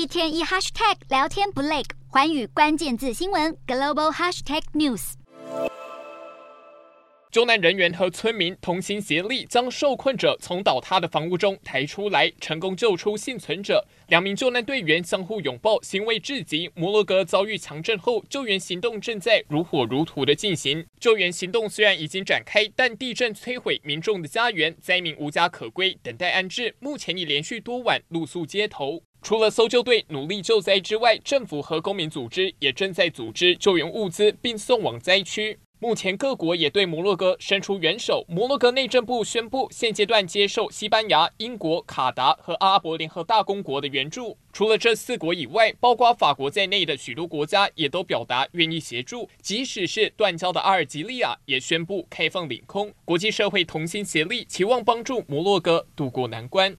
[0.00, 5.12] 一天一 hashtag 聊天不累，环宇关键字新闻 global hashtag news。
[7.30, 13.86] 救难人员和村民同心协力，将受困者从倒塌的房屋中抬出来，成功救出幸存者。
[14.08, 16.70] 两名救难队员相互拥抱，欣慰至极。
[16.74, 20.82] 摩洛哥遭遇强震后，救援行动正在如火如荼的进行。
[20.98, 26.74] 救援行动虽然已经展开，但地震摧毁民众的家园，灾民无家可归，等待安置。
[26.80, 29.02] 目前已连续多晚露宿街头。
[29.22, 35.58] 除了搜救队努力救灾之外，政府和公民组织也正在组织救援物资，并送往灾区。
[35.82, 38.22] 目前各国也对摩洛哥伸出援手。
[38.28, 44.36] 摩洛哥内政部宣布，现阶段接受西班牙、英国、卡达和阿拉伯联合大公国的援助。
[44.52, 49.26] 除了这四国以外，包括法国在内的许多国家也都表达愿意协助。
[49.40, 52.92] 即使是断交的阿尔及利亚也宣布开放领空。
[53.06, 56.76] 国际社会同心协力，期望帮助摩洛哥渡过难关。